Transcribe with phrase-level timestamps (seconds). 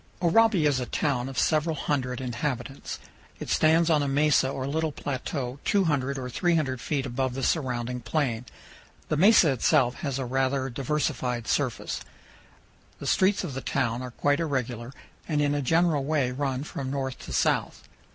[0.19, 2.97] Oraibi is a town of several hundred inhabitants.
[3.39, 7.99] It stands on a mesa or little plateau 200 or 300 feet above the surrounding
[7.99, 8.45] plain.
[9.09, 12.01] The mesa itself has a rather diversified surface.
[12.97, 14.91] The streets of the town are quite irregular,
[15.27, 17.87] and in a general way run from north to south.